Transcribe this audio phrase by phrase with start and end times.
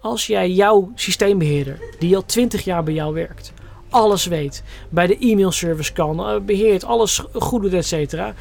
[0.00, 3.52] Als jij jouw systeembeheerder, die al 20 jaar bij jou werkt,
[3.90, 8.34] alles weet, bij de e-mailservice kan, eh, beheert, alles goed doet, et cetera.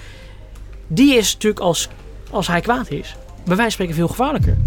[0.87, 1.89] Die is natuurlijk als,
[2.31, 4.57] als hij kwaad is, bij wijze van spreken veel gevaarlijker.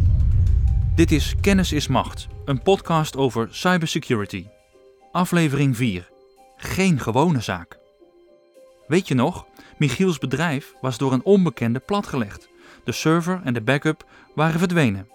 [0.95, 4.47] Dit is Kennis is Macht, een podcast over cybersecurity.
[5.13, 6.09] Aflevering 4.
[6.57, 7.79] Geen gewone zaak.
[8.87, 9.47] Weet je nog?
[9.79, 12.49] Michiels bedrijf was door een onbekende platgelegd.
[12.85, 14.05] De server en de backup
[14.35, 15.09] waren verdwenen.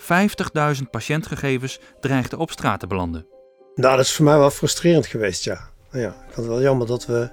[0.00, 3.26] 50.000 patiëntgegevens dreigden op straat te belanden.
[3.74, 5.70] Nou, dat is voor mij wel frustrerend geweest, ja.
[5.92, 7.30] ja ik vond het wel jammer dat, we,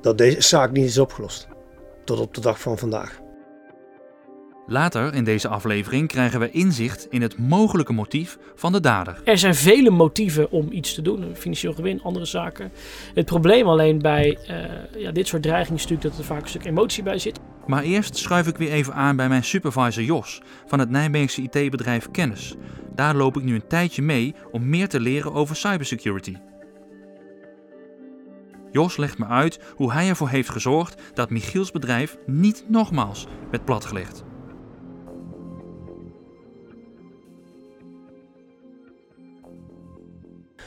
[0.00, 1.48] dat deze zaak niet is opgelost.
[2.04, 3.22] Tot op de dag van vandaag.
[4.66, 9.20] Later in deze aflevering krijgen we inzicht in het mogelijke motief van de dader.
[9.24, 12.72] Er zijn vele motieven om iets te doen, financieel gewin, andere zaken.
[13.14, 16.48] Het probleem alleen bij uh, ja, dit soort dreigingen is natuurlijk dat er vaak een
[16.48, 17.38] stuk emotie bij zit.
[17.66, 22.10] Maar eerst schuif ik weer even aan bij mijn supervisor Jos van het Nijmeegse IT-bedrijf
[22.10, 22.54] Kennis.
[22.94, 26.36] Daar loop ik nu een tijdje mee om meer te leren over cybersecurity.
[28.70, 33.64] Jos legt me uit hoe hij ervoor heeft gezorgd dat Michiels bedrijf niet nogmaals werd
[33.64, 34.24] platgelegd.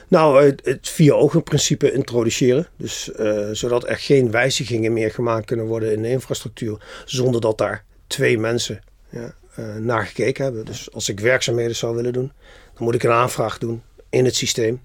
[0.08, 2.68] Nou, het, het vier-ogen-principe introduceren.
[2.78, 6.78] Dus uh, zodat er geen wijzigingen meer gemaakt kunnen worden in de infrastructuur.
[7.06, 10.66] Zonder dat daar twee mensen ja, uh, naar gekeken hebben.
[10.66, 12.32] Dus als ik werkzaamheden zou willen doen,
[12.74, 14.82] dan moet ik een aanvraag doen in het systeem.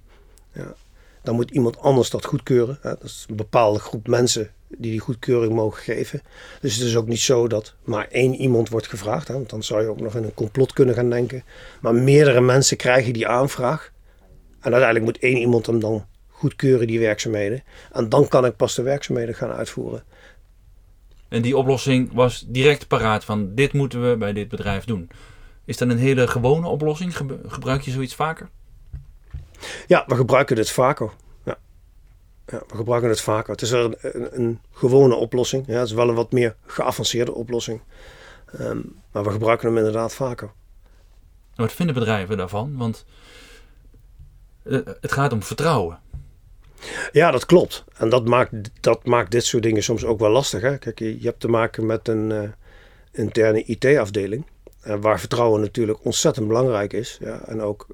[0.53, 0.75] Ja.
[1.23, 2.79] Dan moet iemand anders dat goedkeuren.
[2.83, 6.23] Dat is een bepaalde groep mensen die die goedkeuring mogen geven.
[6.61, 9.29] Dus het is ook niet zo dat maar één iemand wordt gevraagd.
[9.29, 11.45] Hè, want dan zou je ook nog in een complot kunnen gaan denken.
[11.81, 13.93] Maar meerdere mensen krijgen die aanvraag.
[14.63, 17.63] En uiteindelijk moet één iemand hem dan goedkeuren, die werkzaamheden.
[17.93, 20.05] En dan kan ik pas de werkzaamheden gaan uitvoeren.
[21.29, 25.11] En die oplossing was direct paraat van dit moeten we bij dit bedrijf doen.
[25.65, 27.17] Is dat een hele gewone oplossing?
[27.47, 28.49] Gebruik je zoiets vaker?
[29.87, 31.11] Ja, we gebruiken dit vaker.
[31.45, 31.59] Ja.
[32.47, 33.53] ja we gebruiken het vaker.
[33.53, 35.67] Het is een, een, een gewone oplossing.
[35.67, 37.81] Ja, het is wel een wat meer geavanceerde oplossing.
[38.61, 40.51] Um, maar we gebruiken hem inderdaad vaker.
[41.55, 42.77] Wat vinden bedrijven daarvan?
[42.77, 43.05] Want
[45.01, 45.99] het gaat om vertrouwen.
[47.13, 47.85] Ja, dat klopt.
[47.97, 50.63] En dat maakt, dat maakt dit soort dingen soms ook wel lastig.
[50.63, 50.79] Hè?
[50.79, 52.43] Kijk, je, hebt te maken met een uh,
[53.13, 54.47] interne IT-afdeling.
[54.87, 57.19] Uh, waar vertrouwen natuurlijk ontzettend belangrijk is.
[57.21, 57.87] Ja, en ook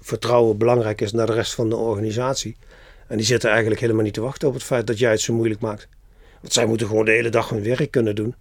[0.00, 2.56] vertrouwen belangrijk is naar de rest van de organisatie.
[3.06, 5.34] En die zitten eigenlijk helemaal niet te wachten op het feit dat jij het zo
[5.34, 5.88] moeilijk maakt.
[6.40, 8.34] Want zij moeten gewoon de hele dag hun werk kunnen doen.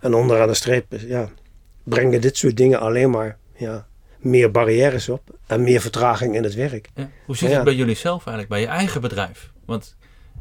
[0.00, 1.28] En onderaan de streep ja,
[1.82, 3.86] brengen dit soort dingen alleen maar ja,
[4.20, 6.88] meer barrières op en meer vertraging in het werk.
[6.94, 7.10] Ja.
[7.26, 9.50] Hoe zit het bij jullie zelf eigenlijk, bij je eigen bedrijf?
[9.64, 9.96] Want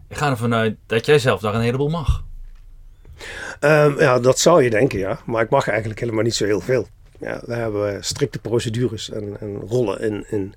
[0.07, 2.23] ik ga ervan uit dat jij zelf daar een heleboel mag.
[3.59, 5.19] Um, ja, dat zou je denken, ja.
[5.25, 6.88] Maar ik mag eigenlijk helemaal niet zo heel veel.
[7.19, 10.53] Ja, we hebben strikte procedures en, en rollen in, in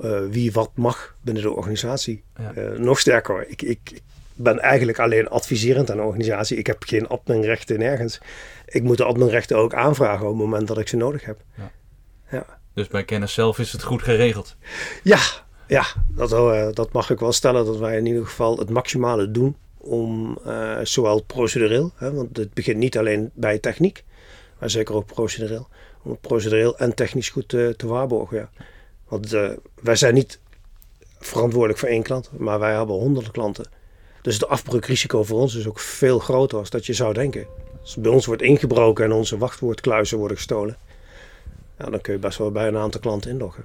[0.00, 2.22] uh, wie wat mag binnen de organisatie.
[2.36, 2.52] Ja.
[2.56, 4.00] Uh, nog sterker, ik, ik,
[4.34, 6.56] ben eigenlijk alleen adviserend aan de organisatie.
[6.56, 8.20] Ik heb geen adminrechten nergens.
[8.66, 11.38] Ik moet de adminrechten ook aanvragen op het moment dat ik ze nodig heb.
[11.54, 11.70] Ja
[12.30, 12.46] ja.
[12.74, 14.56] Dus bij kennis zelf is het goed geregeld?
[15.02, 15.20] Ja,
[15.66, 17.64] ja dat, uh, dat mag ik wel stellen.
[17.64, 22.54] Dat wij in ieder geval het maximale doen om uh, zowel procedureel, hè, want het
[22.54, 24.04] begint niet alleen bij techniek,
[24.58, 25.68] maar zeker ook procedureel,
[26.02, 28.36] om het procedureel en technisch goed te, te waarborgen.
[28.36, 28.50] Ja.
[29.08, 29.50] Want uh,
[29.82, 30.38] wij zijn niet
[31.18, 33.70] verantwoordelijk voor één klant, maar wij hebben honderden klanten.
[34.22, 37.46] Dus het afbreukrisico voor ons is ook veel groter dan dat je zou denken.
[37.80, 40.76] Als bij ons wordt ingebroken en onze wachtwoordkluizen worden gestolen,
[41.88, 43.64] dan kun je best wel bij een aantal klanten inloggen.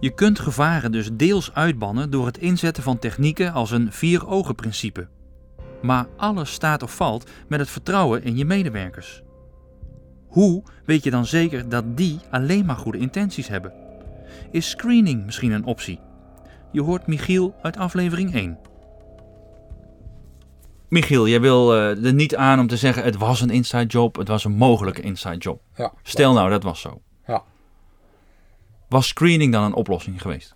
[0.00, 5.08] Je kunt gevaren dus deels uitbannen door het inzetten van technieken als een vier-ogen-principe.
[5.82, 9.22] Maar alles staat of valt met het vertrouwen in je medewerkers.
[10.26, 13.72] Hoe weet je dan zeker dat die alleen maar goede intenties hebben?
[14.50, 16.00] Is screening misschien een optie?
[16.72, 18.58] Je hoort Michiel uit aflevering 1.
[20.92, 24.16] Michiel, jij wil uh, er niet aan om te zeggen het was een inside job,
[24.16, 25.60] het was een mogelijke inside job.
[25.76, 27.00] Ja, Stel nou, dat was zo.
[27.26, 27.42] Ja.
[28.88, 30.54] Was screening dan een oplossing geweest?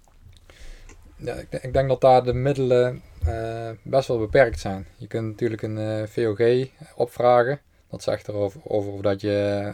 [1.17, 4.87] Ja, ik, ik denk dat daar de middelen uh, best wel beperkt zijn.
[4.97, 7.61] Je kunt natuurlijk een uh, eh, VOG opvragen.
[7.91, 9.73] Dat zegt erover over of dat je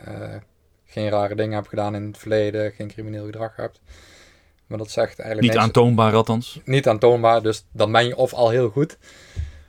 [0.86, 3.80] geen rare dingen hebt gedaan in het verleden, geen crimineel gedrag hebt.
[4.66, 6.60] Maar dat zegt eigenlijk niet aantoonbaar althans.
[6.64, 8.98] Niet aantoonbaar, dus dan ben je of al heel goed.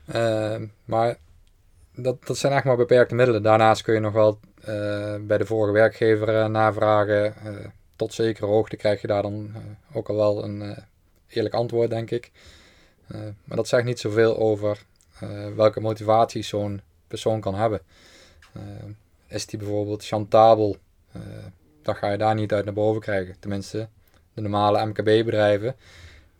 [0.05, 0.55] Uh,
[0.85, 1.17] maar
[1.95, 3.43] dat, dat zijn echt maar beperkte middelen.
[3.43, 7.33] Daarnaast kun je nog wel uh, bij de vorige werkgever uh, navragen.
[7.95, 9.53] tot zekere hoogte krijg je daar dan
[9.93, 10.75] ook al wel een
[11.27, 12.31] eerlijk antwoord, denk ik.
[13.43, 14.83] maar dat zegt niet zoveel over
[15.55, 17.81] welke motivaties zo'n persoon kan hebben.
[19.27, 20.77] is die bijvoorbeeld chantabel,
[21.81, 23.35] dan ga je daar niet uit naar boven krijgen.
[23.39, 23.87] Tenminste,
[24.33, 25.75] de normale MKB-bedrijven,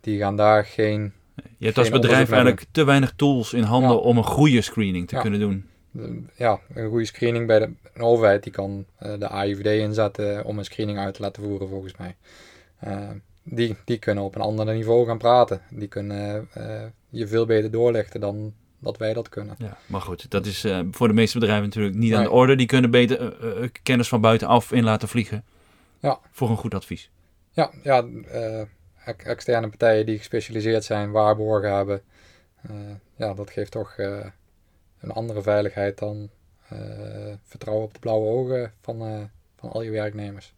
[0.02, 1.14] die gaan daar geen.
[1.58, 5.16] Je hebt als bedrijf eigenlijk te weinig tools in handen om een goede screening te
[5.16, 5.68] kunnen doen.
[6.36, 10.66] Ja, een goede screening bij de overheid, die kan uh, de AIVD inzetten om een
[10.66, 12.16] screening uit te laten voeren, volgens mij.
[12.88, 13.10] Uh,
[13.44, 15.62] die, die kunnen op een ander niveau gaan praten.
[15.70, 16.50] Die kunnen
[17.10, 19.56] je veel beter doorlichten dan dat wij dat kunnen.
[19.58, 22.56] Ja, maar goed, dat is voor de meeste bedrijven natuurlijk niet aan de orde.
[22.56, 25.44] Die kunnen beter kennis van buitenaf in laten vliegen.
[26.00, 26.20] Ja.
[26.32, 27.10] Voor een goed advies.
[27.52, 28.06] Ja, ja
[29.06, 32.02] externe partijen die gespecialiseerd zijn, waarborgen hebben.
[33.16, 33.98] ja, dat geeft toch
[35.00, 36.30] een andere veiligheid dan
[37.44, 40.54] vertrouwen op de blauwe ogen van, van al je werknemers.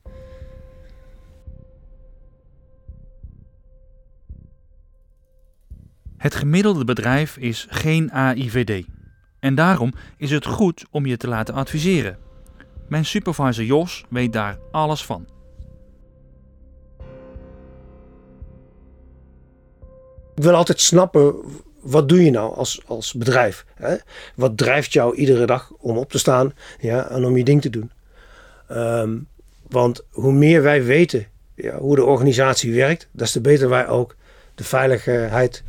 [6.18, 8.86] Het gemiddelde bedrijf is geen AIVD.
[9.40, 12.18] En daarom is het goed om je te laten adviseren.
[12.88, 15.35] Mijn supervisor Jos weet daar alles van.
[20.36, 21.36] Ik wil altijd snappen,
[21.82, 23.66] wat doe je nou als, als bedrijf?
[23.76, 23.96] Hè?
[24.36, 27.70] Wat drijft jou iedere dag om op te staan ja, en om je ding te
[27.70, 27.92] doen?
[28.68, 29.18] Ehm,
[29.68, 34.16] want hoe meer wij weten ja, hoe de organisatie werkt, des te beter wij ook
[34.56, 35.64] de veiligheid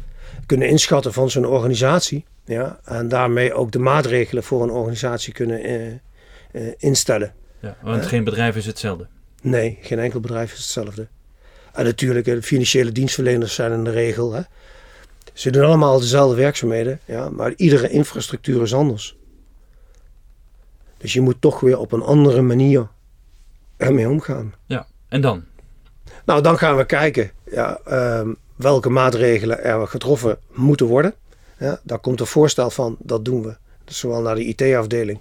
[0.46, 2.24] kunnen inschatten van zo'n organisatie.
[2.44, 7.34] Ja, en daarmee ook de maatregelen voor een organisatie kunnen eh, eh, instellen.
[7.60, 9.06] Ja, want geen bedrijf is hetzelfde.
[9.42, 11.08] Nee, geen enkel bedrijf is hetzelfde.
[11.76, 14.32] En natuurlijk, de financiële dienstverleners zijn in de regel.
[14.32, 14.40] Hè.
[15.32, 19.16] Ze doen allemaal dezelfde werkzaamheden, ja, maar iedere infrastructuur is anders.
[20.98, 22.88] Dus je moet toch weer op een andere manier
[23.76, 24.54] ermee omgaan.
[24.66, 25.44] Ja, en dan?
[26.24, 27.30] Nou, dan gaan we kijken.
[27.50, 31.14] Ja, ehm, welke maatregelen er getroffen moeten worden.
[31.58, 33.56] Ja, daar komt een voorstel van, dat doen we.
[33.84, 35.20] Dus zowel naar de IT-afdeling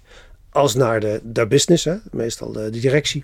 [0.49, 3.23] als naar de, de business, hè, meestal de, de, directie.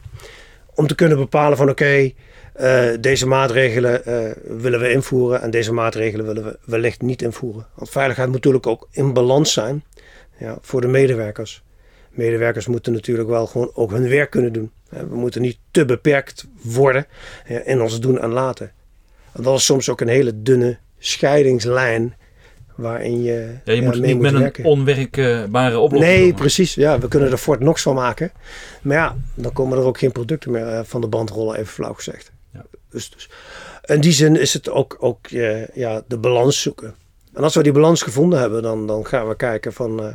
[0.76, 2.12] Om te kunnen bepalen van oké,
[2.54, 7.68] eh, deze maatregelen uh, willen we invoeren en deze maatregelen willen we wellicht niet invoeren.
[7.76, 9.84] Want veiligheid moet natuurlijk ook in balans zijn
[10.40, 11.64] ja, voor de medewerkers.
[12.10, 14.72] Medewerkers moeten natuurlijk wel gewoon ook hun werk kunnen doen.
[14.90, 17.06] We moeten niet te beperkt worden
[17.66, 18.72] in ons doen en laten
[19.34, 22.16] dat is soms ook een hele dunne scheidingslijn
[22.76, 23.56] waarin je.
[23.64, 26.14] Ja, je moet het niet met een onwerkbare oplossing.
[26.14, 26.74] Nee, precies.
[26.74, 28.32] Ja, we kunnen er Fort Knox van maken.
[28.82, 31.74] Maar ja, dan komen er ook geen producten meer eh, van de band rollen, even
[31.74, 32.32] flauw gezegd.
[32.92, 33.30] Dus, dus
[33.86, 36.96] in die zin is het ook, ook uh, ja, de balans zoeken.
[37.34, 40.04] En als we die balans gevonden hebben, dan, dan gaan we kijken van.
[40.04, 40.14] Uh,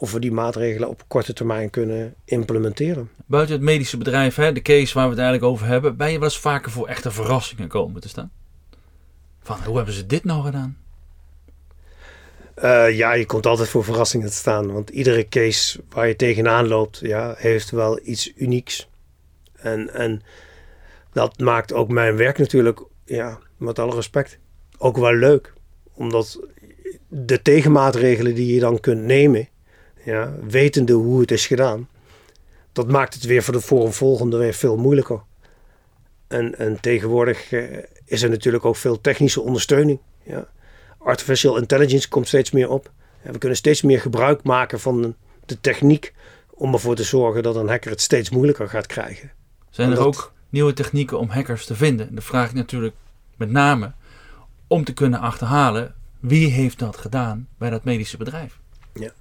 [0.00, 3.10] of we die maatregelen op korte termijn kunnen implementeren.
[3.26, 6.18] Buiten het medische bedrijf, hè, de case waar we het eigenlijk over hebben, ben je
[6.18, 8.30] wel eens vaker voor echte verrassingen komen te staan?
[9.42, 10.76] Van hoe hebben ze dit nou gedaan?
[12.62, 14.72] Uh, ja, je komt altijd voor verrassingen te staan.
[14.72, 18.88] Want iedere case waar je tegenaan loopt, ja, heeft wel iets unieks.
[19.56, 20.22] En, en
[21.12, 24.38] dat maakt ook mijn werk natuurlijk, ja, met alle respect,
[24.78, 25.52] ook wel leuk.
[25.94, 26.40] Omdat
[27.08, 29.48] de tegenmaatregelen die je dan kunt nemen,
[30.04, 31.88] ja, wetende hoe het is gedaan,
[32.72, 35.22] dat maakt het weer voor de voor volgende weer veel moeilijker.
[36.28, 40.00] En, en tegenwoordig eh, is er natuurlijk ook veel technische ondersteuning.
[40.22, 40.48] Ja.
[40.98, 42.90] Artificial intelligence komt steeds meer op.
[43.22, 45.14] We kunnen steeds meer gebruik maken van
[45.46, 46.14] de techniek
[46.50, 49.32] om ervoor te zorgen dat een hacker het steeds moeilijker gaat krijgen.
[49.70, 52.14] Zijn er ook nieuwe technieken om hackers te vinden?
[52.14, 52.94] De vraag natuurlijk
[53.36, 53.92] met name
[54.66, 58.58] om te kunnen achterhalen wie heeft dat gedaan bij dat medische bedrijf.
[58.94, 59.12] Ja.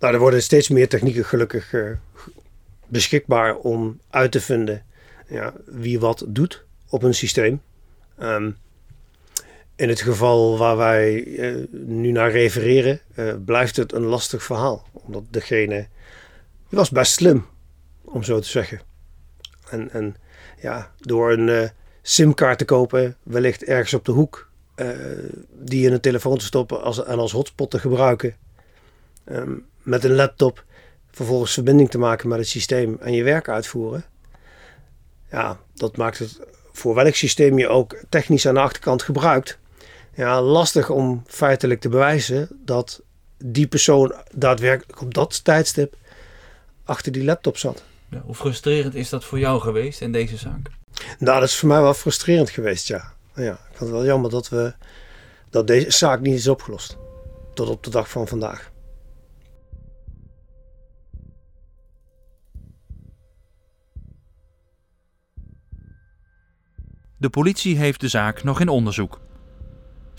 [0.00, 1.90] Nou, er worden steeds meer technieken gelukkig uh,
[2.86, 4.84] beschikbaar om uit te vinden
[5.28, 7.62] ja, wie wat doet op een systeem.
[8.18, 8.50] Ehm,
[9.76, 14.86] in het geval waar wij uh, nu naar refereren, uh, blijft het een lastig verhaal.
[14.92, 15.86] Omdat degene
[16.68, 17.46] was best slim,
[18.02, 18.80] om zo te zeggen.
[19.70, 20.16] En, en
[20.62, 21.68] ja, door een uh,
[22.02, 24.50] simkaart te kopen, wellicht ergens op de hoek,
[25.50, 28.34] die in een telefoon te stoppen als, en als hotspot te gebruiken.
[29.24, 30.64] Um, met een laptop
[31.10, 34.04] vervolgens verbinding te maken met het systeem en je werk uitvoeren.
[35.30, 36.40] Ja, dat maakt het
[36.72, 39.58] voor welk systeem je ook technisch aan de achterkant gebruikt,
[40.14, 43.02] ja, lastig om feitelijk te bewijzen dat
[43.44, 45.96] die persoon daadwerkelijk op dat tijdstip
[46.84, 47.84] achter die laptop zat.
[48.12, 50.70] Ja, hoe frustrerend is dat voor jou geweest in deze zaak?
[51.18, 53.12] Nou, dat is voor mij wel frustrerend geweest, ja.
[53.34, 54.74] ja ik vond het wel jammer dat, we,
[55.50, 56.96] dat deze zaak niet is opgelost.
[57.54, 58.70] Tot op de dag van vandaag.
[67.18, 69.20] De politie heeft de zaak nog in onderzoek.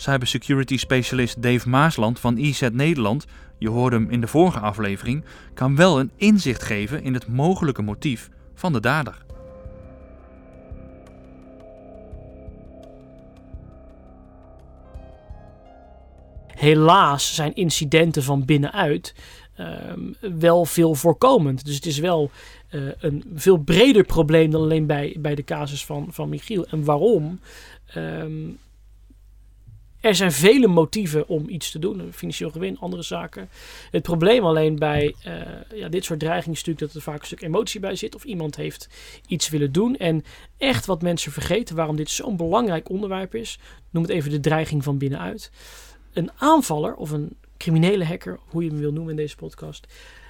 [0.04, 3.26] Cybersecurity specialist Dave Maasland van IZ Nederland,
[3.58, 7.82] je hoorde hem in de vorige aflevering, kan wel een inzicht geven in het mogelijke
[7.82, 9.18] motief van de dader.
[16.48, 19.16] Helaas zijn incidenten van binnenuit
[19.56, 20.00] ehm,
[20.40, 21.66] wel veel voorkomend.
[21.66, 22.32] Dus het is wel
[22.70, 26.66] eh, een veel breder probleem dan alleen bij, bij de casus van, van Michiel.
[26.68, 27.40] En waarom?
[27.86, 28.50] Ehm,
[30.04, 32.14] er zijn vele motieven om iets te doen.
[32.14, 33.50] Financieel gewin, andere zaken.
[33.92, 37.26] Het probleem alleen bij uh, ja, dit soort dreigingen is natuurlijk dat er vaak een
[37.26, 38.16] stuk emotie bij zit.
[38.16, 38.90] Of iemand heeft
[39.28, 39.98] iets willen doen.
[39.98, 40.24] En
[40.58, 43.60] echt wat mensen vergeten, waarom dit zo'n belangrijk onderwerp is.
[43.90, 45.52] Noem het even de dreiging van binnenuit.
[46.14, 49.88] Een aanvaller of een criminele hacker, hoe je hem wil noemen in deze podcast.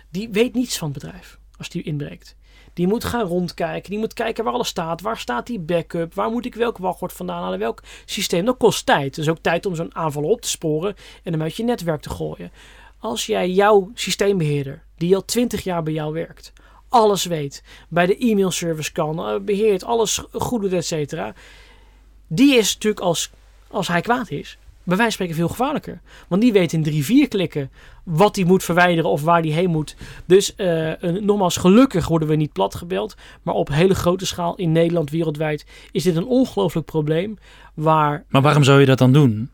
[0.10, 1.40] Die weet niets van het bedrijf
[1.72, 2.36] die inbreekt.
[2.74, 3.90] Die moet gaan rondkijken.
[3.90, 5.02] Die moet kijken waar alles staat.
[5.02, 6.14] Waar staat die backup?
[6.14, 7.60] Waar moet ik welk wachtwoord vandaan halen?
[7.60, 8.46] Welk systeem?
[8.46, 9.16] Dat kost tijd.
[9.16, 12.10] Dus ook tijd om zo'n aanval op te sporen en hem uit je netwerk te
[12.10, 12.52] gooien.
[13.00, 16.54] Als jij jouw systeembeheerder, die al 20 jaar bij jou werkt,
[16.90, 21.34] alles weet, bij de e-mailservice kan, eh, beheert, alles goed doet, et cetera.
[22.28, 23.32] Die is natuurlijk als,
[23.68, 26.02] als hij kwaad is, bij wijze van spreken veel gevaarlijker.
[26.28, 27.72] Want die weet in drie, vier klikken
[28.04, 29.96] wat hij moet verwijderen of waar hij heen moet.
[30.26, 33.16] Dus uh, nogmaals, gelukkig worden we niet platgebeld.
[33.42, 37.38] Maar op hele grote schaal in Nederland, wereldwijd, is dit een ongelooflijk probleem.
[37.74, 39.50] Waar, maar waarom zou je dat dan doen?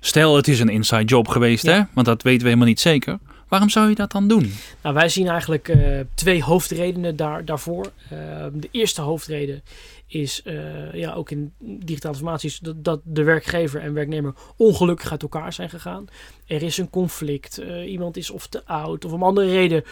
[0.00, 1.80] Stel, het is een inside job geweest, hè?
[1.94, 3.18] Want dat weten we helemaal niet zeker.
[3.50, 4.52] Waarom zou je dat dan doen?
[4.82, 7.92] Nou, wij zien eigenlijk uh, twee hoofdredenen daar, daarvoor.
[8.12, 8.18] Uh,
[8.52, 9.62] de eerste hoofdreden
[10.06, 15.22] is uh, ja, ook in digitale informaties dat, dat, de werkgever en werknemer ongelukkig uit
[15.22, 16.06] elkaar zijn gegaan.
[16.46, 19.84] Er is een conflict, iemand is of te oud of om andere reden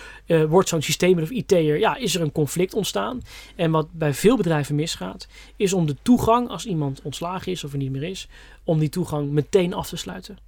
[0.48, 3.22] wordt zo'n systeem of IT'er, ja, is er een conflict ontstaan.
[3.56, 7.72] En wat bij veel bedrijven misgaat, is om de toegang, als iemand ontslagen is of
[7.72, 8.28] er niet meer is,
[8.64, 10.38] om die toegang meteen af te sluiten.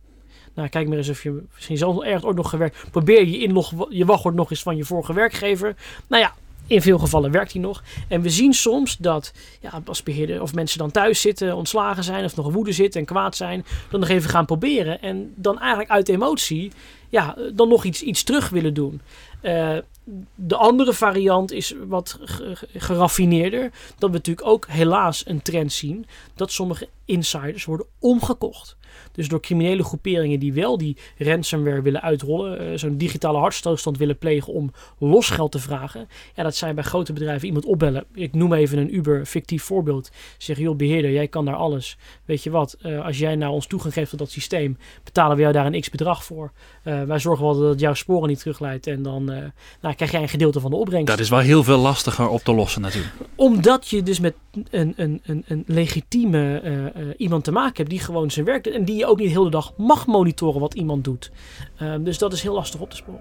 [0.54, 2.90] Nou, kijk maar eens of je misschien zelf ergens ooit nog gewerkt.
[2.90, 5.76] Probeer je inlog, je wachtwoord nog eens van je vorige werkgever.
[6.06, 6.34] Nou ja,
[6.70, 7.82] in veel gevallen werkt hij nog.
[8.08, 12.24] En we zien soms dat ja, als beheerder of mensen dan thuis zitten, ontslagen zijn
[12.24, 15.00] of nog woede zitten en kwaad zijn, dan nog even gaan proberen.
[15.02, 16.72] En dan eigenlijk uit emotie
[17.08, 19.00] ja, dan nog iets, iets terug willen doen.
[19.42, 19.76] Uh,
[20.34, 22.18] de andere variant is wat
[22.76, 23.70] geraffineerder.
[23.98, 28.76] Dat we natuurlijk ook helaas een trend zien dat sommige insiders worden omgekocht.
[29.12, 34.18] Dus door criminele groeperingen die wel die ransomware willen uitrollen, uh, zo'n digitale hartstilstand willen
[34.18, 36.08] plegen om losgeld te vragen.
[36.34, 38.04] Ja, dat zijn bij grote bedrijven iemand opbellen.
[38.14, 40.10] Ik noem even een Uber fictief voorbeeld.
[40.38, 41.96] Zeg, joh, beheerder, jij kan daar alles.
[42.24, 45.42] Weet je wat, uh, als jij nou ons toegang geeft tot dat systeem, betalen we
[45.42, 46.52] jou daar een x bedrag voor.
[46.84, 49.24] Uh, wij zorgen wel dat het jouw sporen niet terugleidt en dan
[49.80, 51.06] nou, krijg jij een gedeelte van de opbrengst.
[51.06, 53.14] Dat is wel heel veel lastiger op te lossen natuurlijk.
[53.34, 54.34] Omdat je dus met
[54.70, 56.38] een, een, een, een legitieme
[57.16, 59.34] iemand te maken hebt die gewoon zijn werk doet en die je ook niet de
[59.38, 61.30] hele dag mag monitoren wat iemand doet.
[61.82, 63.20] Uh, dus dat is heel lastig op te sporen.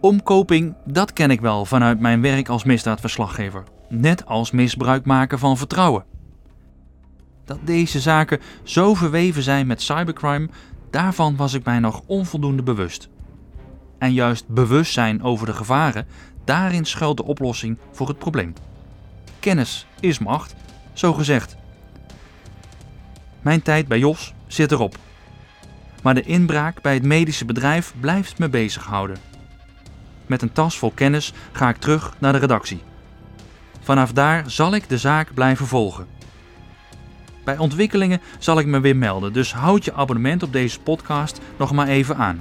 [0.00, 3.64] Omkoping, dat ken ik wel vanuit mijn werk als misdaadverslaggever.
[3.88, 6.04] Net als misbruik maken van vertrouwen.
[7.44, 10.48] Dat deze zaken zo verweven zijn met cybercrime,
[10.90, 13.08] daarvan was ik mij nog onvoldoende bewust.
[13.98, 16.06] En juist bewustzijn over de gevaren,
[16.44, 18.52] daarin schuilt de oplossing voor het probleem.
[19.40, 20.54] Kennis is macht,
[20.92, 21.56] zo gezegd.
[23.44, 24.96] Mijn tijd bij Jos zit erop.
[26.02, 29.16] Maar de inbraak bij het medische bedrijf blijft me bezighouden.
[30.26, 32.82] Met een tas vol kennis ga ik terug naar de redactie.
[33.80, 36.06] Vanaf daar zal ik de zaak blijven volgen.
[37.44, 41.72] Bij ontwikkelingen zal ik me weer melden, dus houd je abonnement op deze podcast nog
[41.72, 42.40] maar even aan.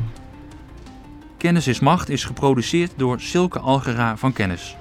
[1.37, 4.75] Kennis is Macht is geproduceerd door Silke Algera van Kennis.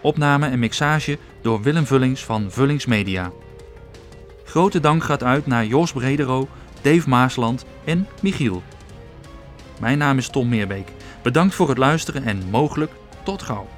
[0.00, 3.30] Opname en mixage door Willem Vullings van Vullings Media.
[4.54, 6.48] Grote dank gaat uit naar Jos Bredero,
[6.82, 8.62] Dave Maasland en Michiel.
[9.80, 10.88] Mijn naam is Tom Meerbeek.
[11.22, 12.92] Bedankt voor het luisteren en mogelijk
[13.22, 13.68] tot gauw.